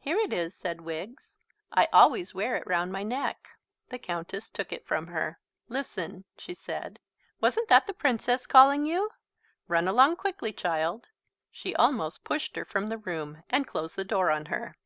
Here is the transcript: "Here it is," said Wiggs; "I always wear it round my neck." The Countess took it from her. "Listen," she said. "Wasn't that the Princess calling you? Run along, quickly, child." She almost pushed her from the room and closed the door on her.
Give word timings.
"Here 0.00 0.18
it 0.18 0.34
is," 0.34 0.54
said 0.54 0.82
Wiggs; 0.82 1.38
"I 1.72 1.88
always 1.94 2.34
wear 2.34 2.56
it 2.56 2.66
round 2.66 2.92
my 2.92 3.02
neck." 3.02 3.48
The 3.88 3.98
Countess 3.98 4.50
took 4.50 4.70
it 4.70 4.84
from 4.86 5.06
her. 5.06 5.40
"Listen," 5.66 6.24
she 6.36 6.52
said. 6.52 6.98
"Wasn't 7.40 7.68
that 7.70 7.86
the 7.86 7.94
Princess 7.94 8.44
calling 8.46 8.84
you? 8.84 9.08
Run 9.68 9.88
along, 9.88 10.16
quickly, 10.16 10.52
child." 10.52 11.06
She 11.50 11.74
almost 11.74 12.22
pushed 12.22 12.54
her 12.56 12.66
from 12.66 12.88
the 12.90 12.98
room 12.98 13.42
and 13.48 13.66
closed 13.66 13.96
the 13.96 14.04
door 14.04 14.30
on 14.30 14.44
her. 14.52 14.76